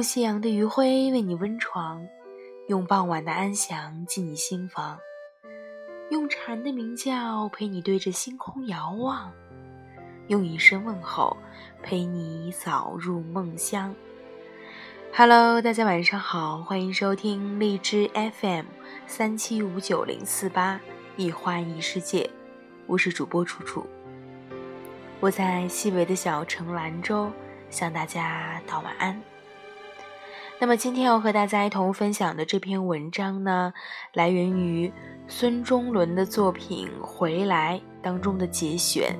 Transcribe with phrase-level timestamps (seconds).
[0.00, 2.08] 用夕阳的余晖为你温床，
[2.68, 4.98] 用傍晚的安详进你心房，
[6.08, 9.30] 用蝉的鸣叫陪你对着星空遥望，
[10.28, 11.36] 用一声问候
[11.82, 13.94] 陪你早入梦乡。
[15.14, 18.64] Hello，大家晚上好，欢迎收听荔枝 FM
[19.06, 20.80] 三七五九零四八
[21.18, 22.30] 一花一世界，
[22.86, 23.86] 我是主播楚楚。
[25.20, 27.30] 我在西北的小城兰州
[27.68, 29.20] 向大家道晚安。
[30.60, 33.72] 那么今天要和大家一同分享的这篇文章呢，
[34.12, 34.92] 来源于
[35.26, 39.16] 孙中伦的作品《回来》当中的节选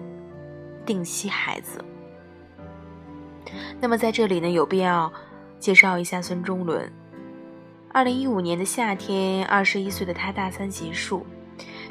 [0.85, 1.83] 《定西孩子》。
[3.81, 5.11] 那么在这里呢，有必要。
[5.59, 6.91] 介绍一下孙中伦。
[7.93, 11.27] 二零一五年的夏天，二十一岁的他大三结束，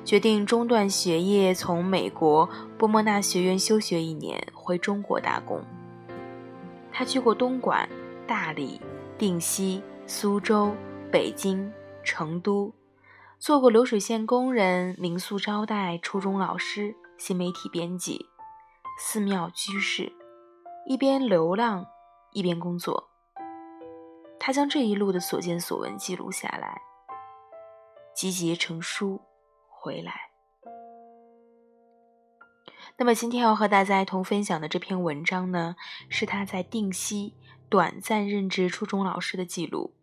[0.04, 5.62] 决定中断学业，从美国波莫纳学院休学一年，回中国打工。
[6.92, 7.88] 他去过东莞、
[8.26, 8.82] 大理、
[9.20, 10.74] 定西、苏州、
[11.12, 11.70] 北京、
[12.06, 12.74] 成都，
[13.38, 18.28] 做过流水线工人、民宿招待、初中老师、新媒体编辑、
[18.98, 20.14] 寺庙居士，
[20.88, 21.86] 一边流浪
[22.32, 23.10] 一边工作。
[24.40, 26.82] 他将这一路的所见所闻记录下来，
[28.16, 29.20] 集结成书，
[29.68, 30.14] 回来。
[32.98, 35.76] 那么今天要和大家一同分享的这篇文章呢，
[36.10, 37.34] 是他在定西
[37.70, 39.96] 短暂任职初中老师的记录。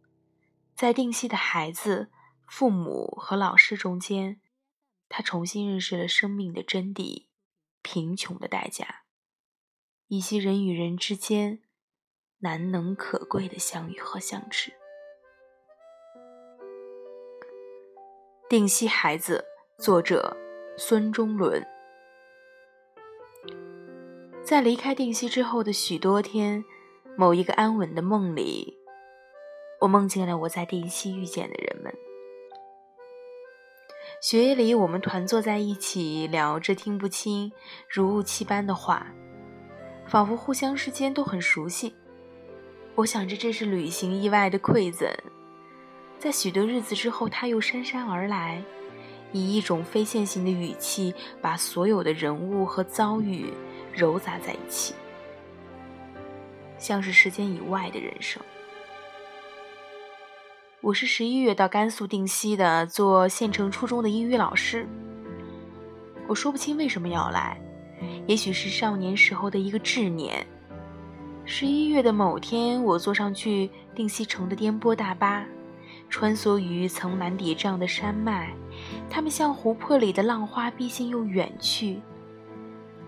[0.75, 2.11] 在定西的孩子、
[2.47, 4.41] 父母和老师中间，
[5.09, 7.27] 他重新认识了生命的真谛、
[7.83, 9.03] 贫穷的代价，
[10.09, 11.63] 以及人与人之间。
[12.41, 14.71] 难能可贵的相遇和相知。
[18.47, 19.43] 定西孩子，
[19.79, 20.37] 作者
[20.77, 21.67] 孙中伦。
[24.45, 26.63] 在离开定西之后的许多天，
[27.19, 28.77] 某一个安稳的梦里，
[29.81, 31.91] 我梦见了我在定西遇见的人们。
[34.21, 37.51] 雪夜里，我们团坐在一起，聊着听不清
[37.89, 39.07] 如雾气般的话，
[40.07, 41.95] 仿佛互相之间都很熟悉。
[42.95, 45.11] 我想着这是旅行意外的馈赠，
[46.19, 48.63] 在许多日子之后，他又姗姗而来，
[49.33, 53.51] 以一种非线性的语气，把所有的人物和遭遇
[53.95, 54.95] 糅杂在一起，
[56.79, 58.43] 像是时间以外的人生。
[60.81, 64.87] 我是十一月到甘肃定西的，做县城初中的英语老师。
[66.29, 67.61] 我说不清为什么要来，
[68.27, 70.47] 也许是少年时候的一个执念。
[71.45, 75.45] 十一月的某天，我坐上去定西城的颠簸大巴，
[76.09, 78.53] 穿梭于层峦叠嶂的山脉，
[79.09, 82.01] 它们像湖泊里的浪花，逼近又远去。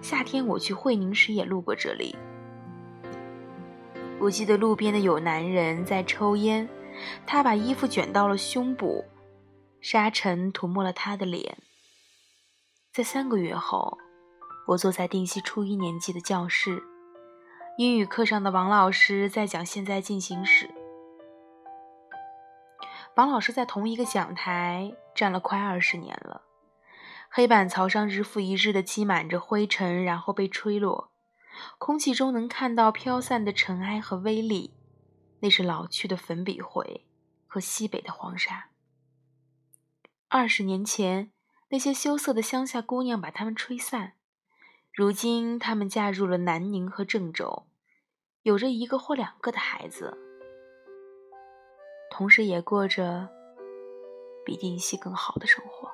[0.01, 2.17] 夏天我去会宁时也路过这里，
[4.21, 6.69] 我记得路边的有男人在抽烟，
[7.25, 9.05] 他把衣服卷到了胸部，
[9.81, 11.56] 沙尘涂抹了他的脸。
[12.93, 13.97] 在三个月后，
[14.67, 16.83] 我坐在定西初一年级的教室。
[17.77, 20.69] 英语课上的王老师在讲现在进行时，
[23.15, 26.43] 王老师在同一个讲台站了快二十年了。
[27.31, 31.12] 黑板槽上日复一日的积满着灰尘，然后被吹落，
[31.79, 34.75] 空气中能看到飘散的尘埃和微粒，
[35.41, 37.07] 那是老去的粉笔灰
[37.47, 38.71] 和西北的黄沙。
[40.29, 41.33] 二十年前，
[41.71, 44.15] 那些羞涩的乡下姑娘把它们吹散。
[44.93, 47.67] 如今，她们嫁入了南宁和郑州，
[48.43, 50.19] 有着一个或两个的孩子，
[52.11, 53.29] 同时也过着
[54.45, 55.93] 比定西更好的生活。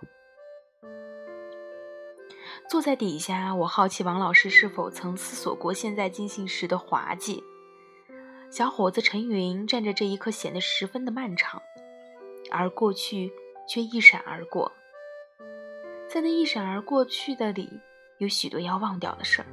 [2.69, 7.43] 坐在底下，我好奇王老师是否曾思索过现在进行时的滑稽。
[8.51, 11.61] 小伙子陈云站着这一刻显得十分的漫长，
[12.51, 13.31] 而过去
[13.69, 14.73] 却一闪而过，
[16.09, 17.69] 在那一闪而过去的里。
[18.19, 19.47] 有许多要忘掉的事儿。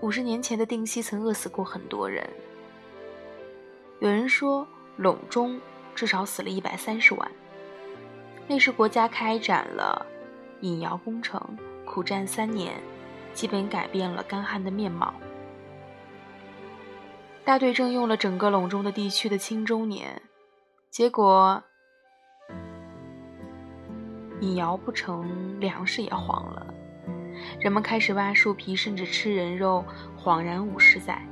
[0.00, 2.26] 五十年前的定西曾饿死过很多人，
[4.00, 4.66] 有人说
[4.98, 5.60] 陇中
[5.94, 7.30] 至少死了一百三十万。
[8.48, 10.04] 那时国家开展了
[10.60, 11.40] 引窑工程，
[11.84, 12.74] 苦战三年，
[13.32, 15.12] 基本改变了干旱的面貌。
[17.44, 20.22] 大队征用了整个陇中的地区的青中年，
[20.90, 21.62] 结果。
[24.40, 26.74] 引窑不成，粮食也荒了。
[27.60, 29.84] 人们开始挖树皮，甚至吃人肉，
[30.18, 31.22] 恍然五十载。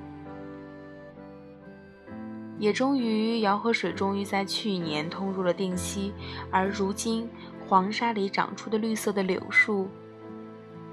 [2.59, 6.15] 也终于，姚河水终于在去年通入了定西，
[6.51, 7.29] 而如今
[7.75, 9.89] 黄沙里长出的绿色的柳树，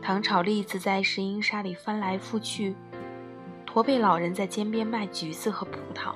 [0.01, 2.75] 糖炒栗子在石英沙里翻来覆去，
[3.67, 6.15] 驼背老人在街边卖橘子和葡萄。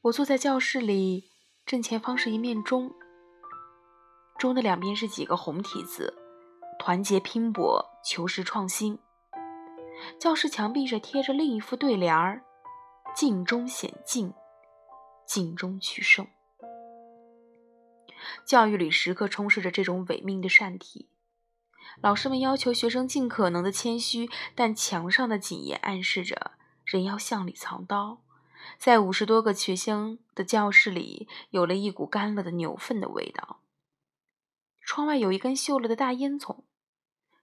[0.00, 1.30] 我坐在教室里，
[1.64, 2.92] 正前方是一面钟，
[4.36, 6.12] 钟的两边是几个红体字
[6.76, 8.98] ：“团结拼搏，求实创新。”
[10.18, 12.42] 教室墙壁上贴着另一副对联儿
[13.14, 14.34] ：“尽忠显进，
[15.26, 16.26] 尽忠取胜。”
[18.46, 21.08] 教育里时刻充斥着这种伪命的善体。
[22.00, 26.52] 老师们要求学生尽可能的谦虚，但墙上的谨言暗示着
[26.84, 28.22] 人要向里藏刀。
[28.78, 33.60] 在五十多个学生的教室里，有了一股干了的牛粪的味道。
[34.82, 36.64] 窗外有一根锈了的大烟囱。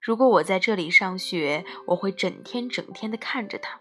[0.02, 3.80] 如果我在这里上学，我会整天整天的看着它。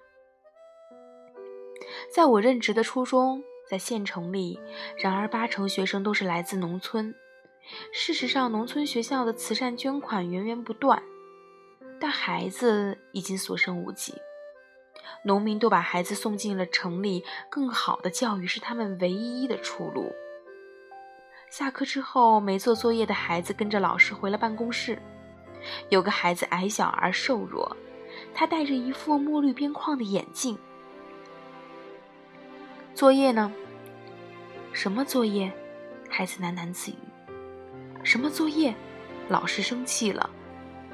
[2.15, 4.59] 在我任职的初中，在县城里，
[4.99, 7.15] 然而八成学生都是来自农村。
[7.93, 11.01] 事实上，农村学校的慈善捐款源源不断，
[12.01, 14.13] 但孩子已经所剩无几。
[15.23, 20.13] 农民都把孩子送进了城里，更好的教育是他们唯一的出路。
[21.49, 25.01] 下课之后，没做作业的孩子跟着老师回了办公室。
[25.91, 27.77] 有个孩子矮小而瘦弱，
[28.35, 30.59] 他戴着一副墨绿边框的眼镜。
[32.93, 33.53] 作业呢？
[34.73, 35.53] 什么作业？
[36.09, 36.95] 孩子喃喃自语。
[38.05, 38.75] 什么作业？
[39.29, 40.31] 老师生气了，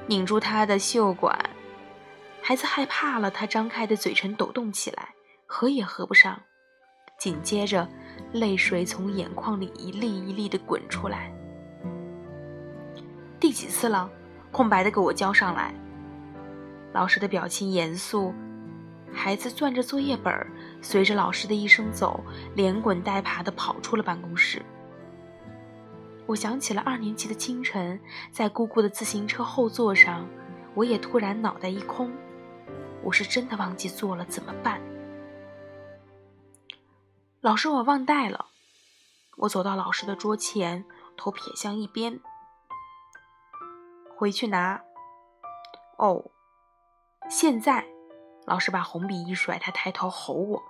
[0.07, 1.37] 拧住他的袖管。
[2.41, 5.09] 孩子害怕了，他张开的嘴唇抖动起来，
[5.45, 6.39] 合也合不上。
[7.19, 7.87] 紧接着，
[8.33, 11.31] 泪水从眼眶里一粒一粒的滚出来。
[13.39, 14.09] 第几次了？
[14.51, 15.73] 空白的给我交上来。
[16.93, 18.33] 老师的表情严肃，
[19.13, 20.33] 孩子攥着作业本，
[20.81, 22.23] 随着老师的一声走，
[22.55, 24.63] 连滚带爬的跑出了办公室。
[26.25, 27.99] 我想起了二年级的清晨，
[28.31, 30.27] 在姑姑的自行车后座上，
[30.75, 32.11] 我也突然脑袋一空。
[33.03, 34.81] 我是真的忘记做了，怎么办？
[37.41, 38.47] 老师，我忘带了。
[39.37, 40.83] 我走到老师的桌前，
[41.15, 42.19] 头撇向一边，
[44.15, 44.81] 回去拿。
[45.97, 46.31] 哦，
[47.29, 47.87] 现在，
[48.47, 50.63] 老师把红笔一甩，他抬头吼我。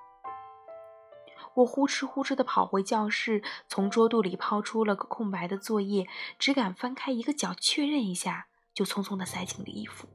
[1.54, 6.08] 我呼哧呼哧的跑回教室，从桌肚里抛出了个空白的作业，
[6.40, 10.08] 只敢翻开一个角确认一下，就匆匆的塞进了衣服。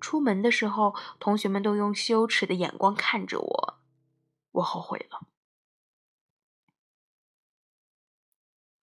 [0.00, 3.78] 出门的时候，同学们都用羞耻的眼光看着我，
[4.52, 5.26] 我后悔了。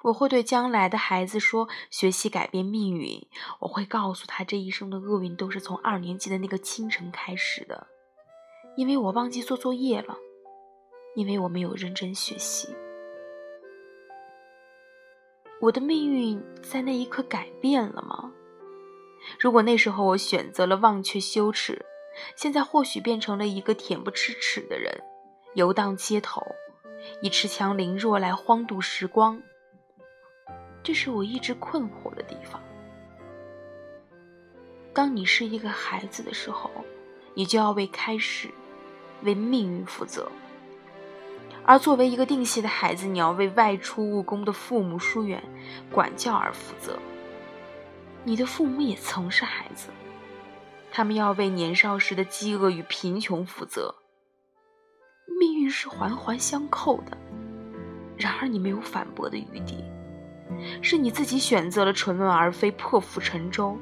[0.08, 3.28] 我会对将来的孩子说：“学习改变命运。”
[3.60, 7.88] 我会告诉他，这一生的厄运都是从二年级的那个清晨开始的，
[8.78, 10.18] 因为我忘记做作业了。
[11.16, 12.70] 因为我没有认真学习，
[15.60, 18.32] 我的命运在那一刻改变了吗？
[19.40, 21.84] 如果那时候我选择了忘却羞耻，
[22.36, 25.04] 现在或许变成了一个恬不知耻的人，
[25.56, 26.42] 游荡街头，
[27.24, 29.42] 以恃强凌弱来荒度时光。
[30.84, 32.62] 这是我一直困惑的地方。
[34.94, 36.72] 当你是一个孩子的时候，
[37.34, 38.50] 你就要为开始，
[39.24, 40.32] 为命运负责。
[41.66, 45.44] 而作为一个定系的孩子，你要为外出务工的父母疏远、
[45.92, 46.98] 管教而负责。
[48.24, 49.90] 你的父母也曾是孩子，
[50.92, 53.94] 他们要为年少时的饥饿与贫穷负责。
[55.40, 57.18] 命运是环环相扣的，
[58.18, 59.84] 然而你没有反驳的余地，
[60.82, 63.78] 是你自己选择了沉沦而非破釜沉舟。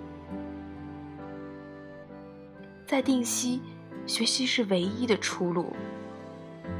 [2.85, 3.61] 在定西，
[4.05, 5.73] 学习是唯一的出路。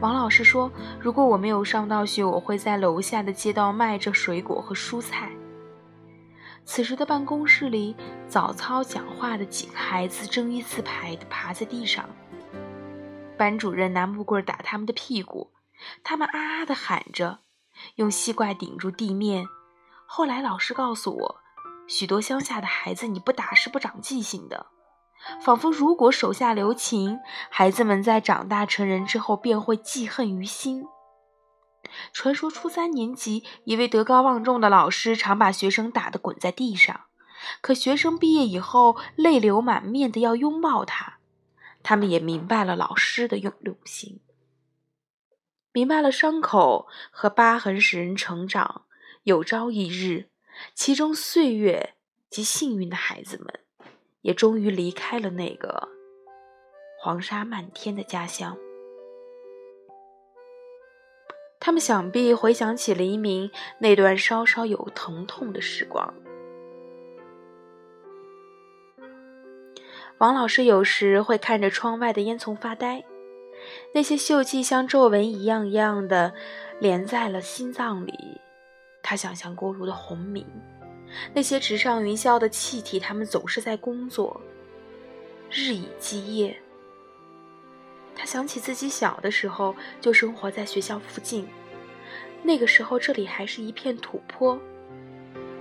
[0.02, 5.32] 王老师说：“如果我没有上到学，我会在楼下的街道卖着水果和蔬菜。”
[6.66, 7.96] 此时的办公室里，
[8.28, 12.10] 早操讲话的几个孩子正一字排地趴在地上。
[13.38, 15.52] 班主任拿木棍打他们的屁股，
[16.04, 17.40] 他们啊啊地喊着，
[17.96, 19.46] 用膝盖顶住地面。
[20.18, 21.42] 后来老师告诉我，
[21.88, 24.68] 许多乡下的孩子，你不打是不长记性的。
[25.42, 27.20] 仿佛，如果手下留情，
[27.50, 30.86] 孩子们在长大成人之后便会记恨于心。
[32.14, 37.08] 传说初三年级，一位德高望重的老师常把学生打得滚在地上，
[37.60, 41.18] 可学生毕业以后泪流满面的要拥抱他。
[41.84, 44.22] 他们也明白了老师的用用心，
[45.74, 48.84] 明白了伤口和疤痕使人成长。
[49.26, 50.30] 有朝一日，
[50.74, 51.96] 其中岁月
[52.30, 53.48] 及幸运的孩子们。
[54.22, 55.88] 也终于离开了那个
[57.00, 58.58] 黄沙漫天的家乡。
[61.60, 66.12] 他们想必回想起黎明那段稍稍有疼痛的时光。
[70.18, 73.06] 王老师有时会看着窗外的烟囱发呆，
[73.94, 76.34] 那些锈迹像皱纹一样一样的
[76.80, 78.42] 连在了心脏里。
[79.08, 80.44] 他想象锅炉的轰鸣，
[81.32, 84.42] 那些直上云霄的气体，他们总是在工作，
[85.52, 86.60] 日以继夜。
[88.16, 91.48] 他想起自己小的时候就生活在学校附近，
[92.42, 94.60] 那个时候这里还是一片土坡，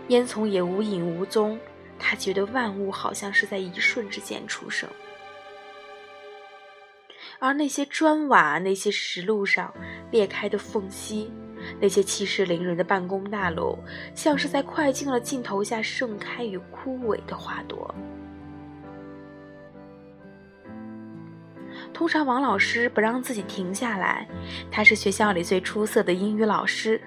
[0.08, 1.60] 烟囱也无影无踪。
[1.98, 4.88] 他觉得万物好像是在一瞬之间出生，
[7.38, 9.70] 而那些砖瓦、那些石路上
[10.10, 11.30] 裂开的缝隙、
[11.80, 13.78] 那些气势凌人的办公大楼，
[14.14, 17.94] 像是在快进了镜头下盛开与枯萎的花朵。
[21.92, 24.26] 通常王老师不让自己停下来，
[24.70, 27.00] 他是学校里最出色的英语老师。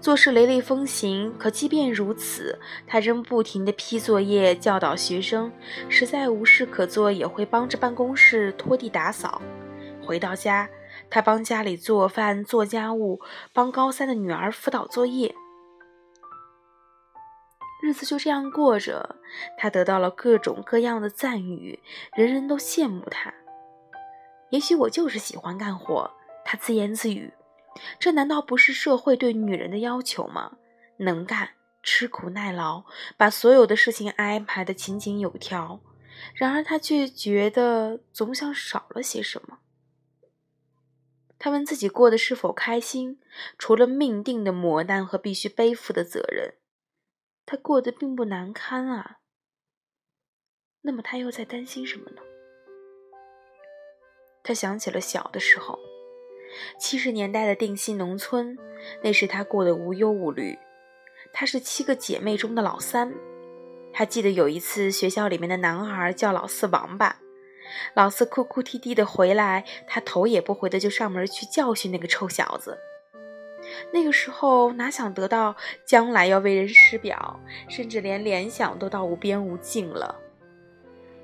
[0.00, 5.50] 做事雷厉风行，可即便如此，他仍不停地批作业、教导学生。
[5.88, 9.42] 实在无事可做，也会帮着办公室拖地打扫。
[10.04, 10.68] 回到家，
[11.10, 13.20] 他帮家里做饭、做家务，
[13.52, 15.34] 帮高三的女儿辅导作业。
[17.82, 19.16] 日子就这样过着，
[19.58, 21.78] 他得到了各种各样的赞誉，
[22.14, 23.32] 人人都羡慕他。
[24.50, 26.10] 也许我就是喜欢干活，
[26.44, 27.32] 他自言自语。
[27.98, 30.52] 这难道不是社会对女人的要求吗？
[30.98, 31.50] 能干、
[31.82, 32.84] 吃苦耐劳，
[33.18, 35.80] 把所有的事情安排得井井有条。
[36.34, 39.58] 然而，他却觉得总想少了些什么。
[41.38, 43.20] 他问自己过得是否开心？
[43.58, 46.54] 除了命定的磨难和必须背负的责任，
[47.44, 49.18] 他过得并不难堪啊。
[50.82, 52.22] 那么，他又在担心什么呢？
[54.42, 55.78] 他想起了小的时候。
[56.78, 58.56] 七十年代的定西农村，
[59.02, 60.56] 那时他过得无忧无虑。
[61.32, 63.12] 她是七个姐妹中的老三。
[63.92, 67.20] 他记得有一次，学校里面的男孩叫老四王八，
[67.94, 72.78] 老四哭哭啼啼的回来，他头也不回的就上门去教训那个臭小子。
[73.92, 80.14] 那个时候哪想得到将来要为人师表，甚至连联想都到无边无尽了。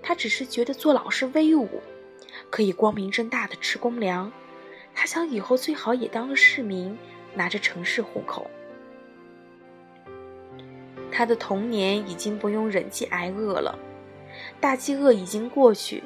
[0.02, 1.80] 他只是觉得做老师威武，
[2.50, 4.32] 可以光明正大的吃公粮。
[4.94, 6.98] 他想以后最好也当个市民，
[7.34, 8.50] 拿着城市户口。
[11.12, 13.78] 他的童年已经不用忍饥挨饿了，
[14.60, 16.02] 大饥饿已经过去，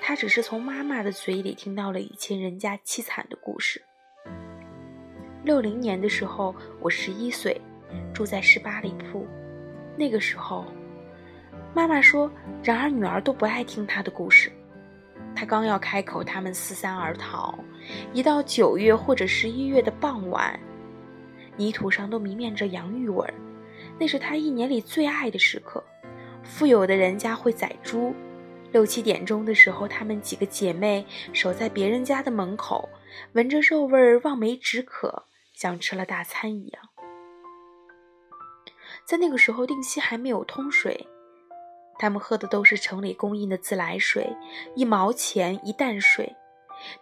[0.00, 3.80] 他只是从妈妈的嘴里听到了以前人家凄惨的故事。
[5.44, 7.60] 六零年的时候，我十一岁，
[8.12, 9.26] 住在十八里铺。
[9.96, 10.64] 那个时候，
[11.74, 12.30] 妈妈说，
[12.62, 14.50] 然而女儿都不爱听她的故事。
[15.34, 17.58] 她刚要开口，他们四散而逃。
[18.12, 20.58] 一到九月或者十一月的傍晚，
[21.56, 23.34] 泥土上都弥漫着洋芋味儿，
[23.98, 25.82] 那是她一年里最爱的时刻。
[26.42, 28.14] 富有的人家会宰猪，
[28.72, 32.88] 六七点钟的时候，她们几个姐妹守在别人家的门口，
[33.32, 35.24] 闻着肉味儿，望梅止渴，
[35.54, 36.82] 像吃了大餐一样。
[39.04, 41.06] 在那个时候，定西还没有通水。
[41.98, 44.34] 他们喝的都是城里供应的自来水，
[44.74, 46.34] 一毛钱一担水。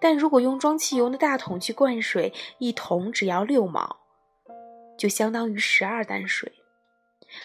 [0.01, 4.01] 但如果用装汽油的大桶去灌水，一桶只要六毛，
[4.97, 6.51] 就相当于十二担水。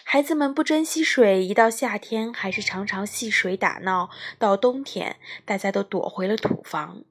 [0.04, 7.04] 孩子们不珍惜水，一到夏天还是常常戏水打闹；到冬天，大家都躲回了土房。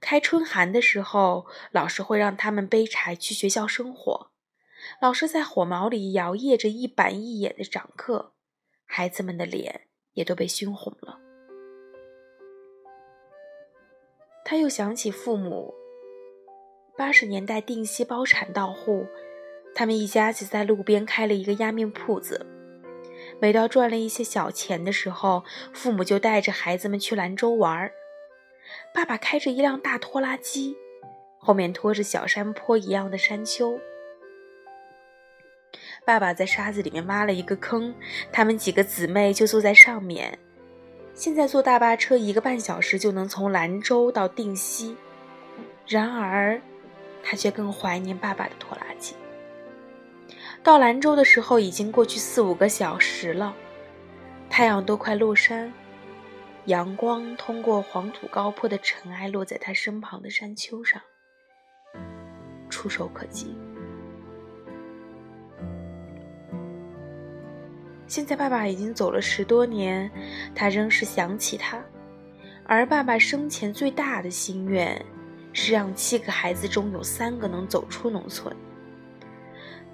[0.00, 4.30] 开春寒的时候，老师会让他们背柴去学校生火。
[5.00, 8.32] 老师在火毛里摇曳着一板一眼的讲课。
[8.84, 11.18] 孩子们的脸也都被熏红了。
[14.44, 15.72] 他又想起父母，
[16.98, 19.06] 八十年代定西包产到户，
[19.74, 22.46] 他们一家子在路边开了一个压面铺子。
[23.40, 27.92] 每到赚了一些小钱的时候，父母就带着孩子们去兰州玩儿。
[28.94, 30.76] 爸爸开着一辆大拖拉机，
[31.38, 33.78] 后面拖着小山坡一样的山丘。
[36.04, 37.94] 爸爸在沙子里面挖了一个坑，
[38.30, 40.38] 他们几个姊妹就坐在上面。
[41.14, 44.96] 现在坐大巴车一个半小时就能从兰州到定西，
[45.86, 46.60] 然而
[47.22, 49.14] 他却更怀念爸爸的拖拉机。
[50.64, 53.54] 到兰州的时候已经过去四五个小时了，
[54.48, 55.70] 太阳都快落山，
[56.64, 60.98] 阳光通过黄土高坡的尘埃落在他身旁的山丘上，
[62.70, 63.54] 触手可及。
[68.06, 70.10] 现在爸爸已经走了十多年，
[70.54, 71.78] 他仍是想起他。
[72.64, 75.04] 而爸爸生前最大的心愿，
[75.52, 78.56] 是让七个孩子中有三个能走出农村。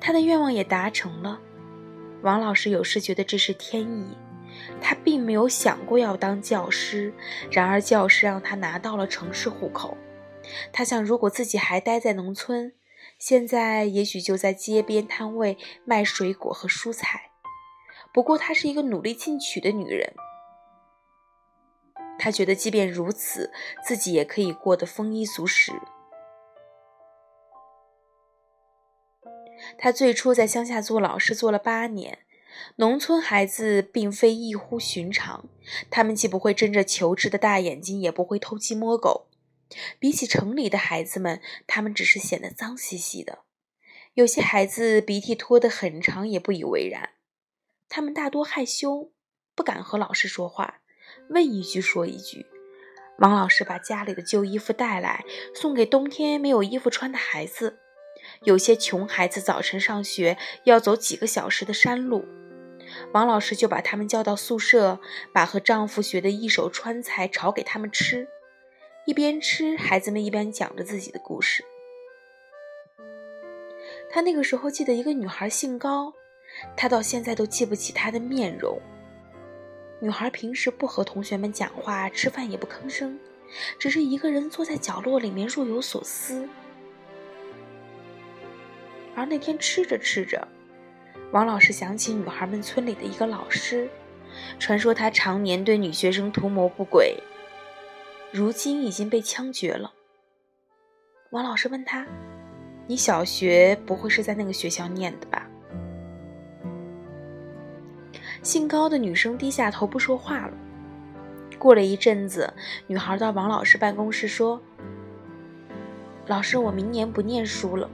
[0.00, 1.40] 他的愿望也达成了。
[2.22, 4.16] 王老师有时觉得这是天意，
[4.80, 7.12] 他并没有想过要当教师，
[7.50, 9.96] 然而教师让他拿到了城市户口。
[10.72, 12.72] 他想，如果自己还待在农村，
[13.18, 17.30] 现在也许就在街边摊位卖水果和蔬菜。
[18.12, 20.12] 不过，她是一个努力进取的女人。
[22.18, 23.52] 她觉得，即便如此，
[23.86, 25.72] 自己也可以过得丰衣足食。
[29.78, 32.20] 他最初在乡下做老师，做了八年。
[32.76, 35.48] 农村孩子并非异乎寻常，
[35.90, 39.28] 他们既不会睁着求知的大眼睛，也不会偷鸡摸狗。
[39.98, 43.40] 比起城里的孩子们，他们只是显得脏兮兮的。
[44.14, 47.10] 有些孩子鼻涕拖得很长，也不以为然。
[47.88, 49.12] 他们大多害羞，
[49.54, 50.80] 不敢和老师说话，
[51.28, 52.46] 问一句说一句。
[53.18, 55.24] 王老师把家里的旧衣服带来，
[55.54, 57.78] 送给冬天没有衣服穿的孩子。
[58.46, 62.24] 有些穷孩子早晨上学要走几个小时的山路。
[63.12, 64.98] 王老师就把他们叫到宿舍，
[65.30, 68.26] 把和丈夫学的一手川菜炒给他们吃。
[69.04, 71.62] 一边吃，孩子们一边讲着自己的故事。
[74.08, 76.14] 他那个时候记得一个女孩姓高，
[76.74, 78.80] 他到现在都记不起她的面容。
[80.00, 83.20] 女孩平时不和同学们讲话，吃饭也不吭声，
[83.78, 86.48] 只是一个人坐在角落里面若有所思。
[89.20, 90.48] 而那天吃着吃着。
[91.30, 93.86] 王老师想起女孩们村里的一个老师，
[94.58, 97.22] 传说他常年对女学生图谋不轨，
[98.32, 99.92] 如今已经被枪决了。
[101.32, 102.06] 王老师问他
[102.88, 105.46] ：“你小学不会是在那个学校念的吧？”
[108.42, 110.54] 姓高的女生低下头不说话了。
[111.58, 112.50] 过了一阵子，
[112.86, 114.58] 女孩到王老师办公室说
[116.26, 117.86] ：“老师，我明年不念书了。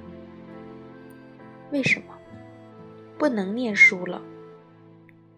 [1.70, 2.14] 为什么？”
[3.18, 4.20] 不能念书了，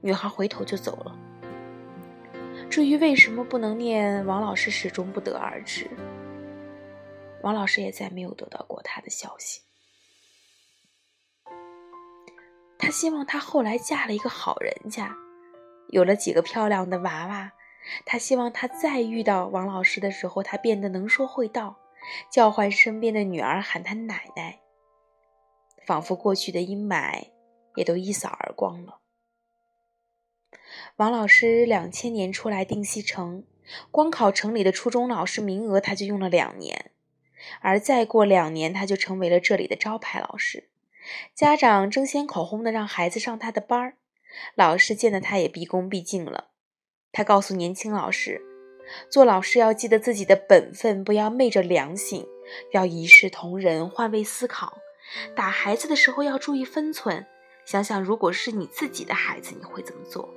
[0.00, 1.16] 女孩回头就走了。
[2.68, 5.88] 至于为什么不能念，王老师始终不得而知。
[7.42, 9.60] 王老师也再没有得到过她的消息。
[12.78, 15.14] 他希望她后来嫁了一个好人家，
[15.90, 17.52] 有了几个漂亮的娃娃。
[18.04, 21.76] 他希望她再遇到王老师的时候，他变得能说会道，
[22.28, 24.58] 叫唤身边的女儿喊他奶奶，
[25.88, 27.28] 仿佛过去的阴霾。
[27.76, 28.98] 也都一扫而光了。
[30.96, 33.44] 王老师两千年出来定西城，
[33.92, 36.90] 光考城里的初中老师名额，他就用了两年，
[37.60, 40.68] 而再过两年，他就成为了这里的招牌老师。
[41.36, 43.94] 家长争先恐后的让孩子上他的班儿，
[44.56, 46.48] 老师见得他也毕恭毕敬了。
[47.12, 48.42] 他告诉年轻老师，
[49.08, 52.26] 做老师要记得自己的本分，不要昧着良心，
[52.72, 54.78] 要一视同仁，换位思考。
[55.34, 57.26] 打孩子的时候要注意分寸。
[57.64, 60.32] 想想，如果是你自己的孩子，你会怎么做？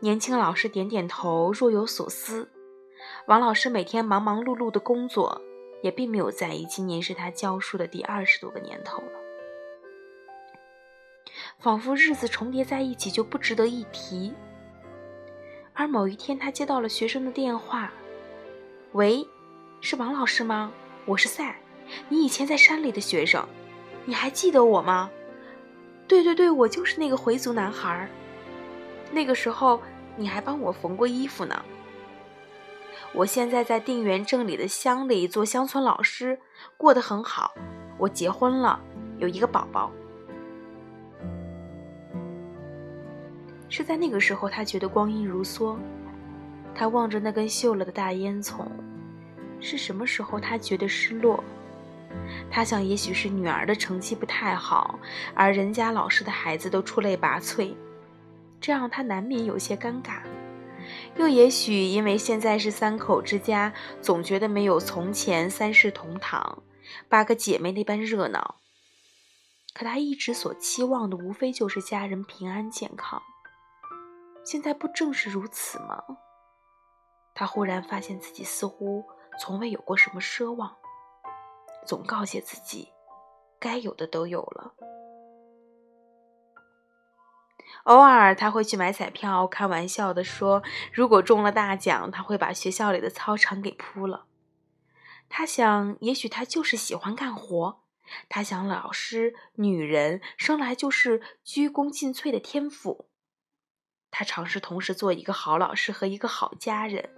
[0.00, 2.48] 年轻老师点点头，若有所思。
[3.26, 5.40] 王老师每天忙忙碌碌的工作，
[5.82, 9.20] 也并没有在意今年是他教书的第二十多个年头了。
[11.58, 14.32] 仿佛日子重叠在一起就不值得一提。
[15.72, 17.92] 而某一天，他接到了学生的电话
[18.92, 19.26] ：“喂，
[19.80, 20.72] 是王老师吗？
[21.06, 21.58] 我是赛，
[22.08, 23.46] 你以前在山里的学生，
[24.04, 25.10] 你还记得我吗？”
[26.06, 28.08] 对对对，我就是那个回族男孩。
[29.10, 29.80] 那个时候
[30.16, 31.64] 你还帮我缝过衣服呢。
[33.12, 36.38] 我现在在定远镇里的乡里做乡村老师，
[36.76, 37.52] 过得很好。
[37.96, 38.80] 我结婚了，
[39.18, 39.90] 有一个宝宝。
[43.68, 45.76] 是在那个时候，他觉得光阴如梭。
[46.74, 48.66] 他望着那根锈了的大烟囱。
[49.60, 51.42] 是什么时候，他觉得失落？
[52.50, 54.98] 他想，也许是女儿的成绩不太好，
[55.34, 57.74] 而人家老师的孩子都出类拔萃，
[58.60, 60.20] 这让他难免有些尴尬；
[61.16, 66.62] 又也许因为现在是三口之家，总觉得没有从前三世同堂、
[67.08, 68.56] 八个姐妹那般热闹。
[69.74, 73.20] 可他一直所期望的，无非就是家人平安健康。
[74.44, 76.02] 现在不正是如此吗？
[77.34, 79.04] 他忽然发现自己似乎
[79.40, 80.70] 从未有过什么奢望。
[81.86, 82.88] 总告诫自己，
[83.58, 84.74] 该有的都有了。
[87.84, 94.26] 偶尔他会去买彩票，开玩笑的说：“如果中了大奖，他会把学校里的操场给铺了。”
[95.28, 97.82] 他想，也许他就是喜欢干活。
[98.28, 103.08] 他想，老师、女人生来就是鞠躬尽瘁的天赋。
[104.10, 107.10] 他尝试同时做一个好老师和一个好家人。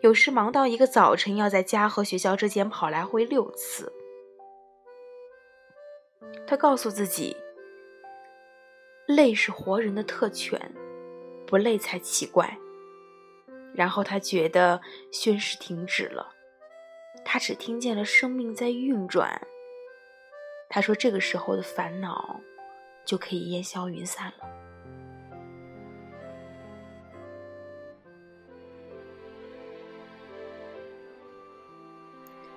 [0.00, 3.92] 有时忙到一个早晨，要在家和学校之间跑来回六次。
[6.46, 7.36] 他告诉自己，
[9.06, 10.72] 累是活人的特权，
[11.46, 12.58] 不累才奇怪。
[13.74, 14.80] 然后他觉得
[15.12, 16.34] 宣誓停止了，
[17.24, 19.40] 他只听见了生命在运转。
[20.68, 22.40] 他说：“这个时候的烦恼
[23.04, 24.48] 就可以烟消云散了。”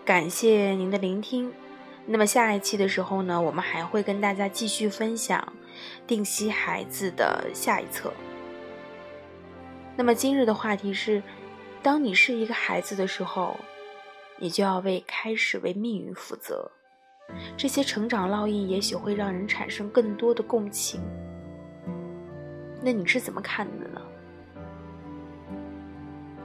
[0.03, 1.53] 感谢您的聆听。
[2.11, 5.41] 那么下一期的时候呢，我们还会跟大家继续分享
[6.05, 8.11] 《定西孩子》的下一册。
[9.95, 11.23] 那么今日的话题是：
[11.81, 13.57] 当你是一个孩子的时候，
[14.37, 16.69] 你就要为开始为命运负责。
[17.55, 20.99] 这些成长烙印也许会让人产生更多的共情。
[22.81, 24.01] 那你是怎么看的呢？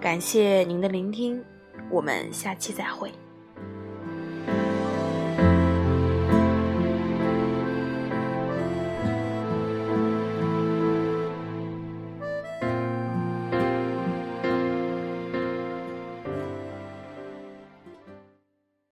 [0.00, 1.44] 感谢您的聆听，
[1.90, 3.10] 我们下期再会。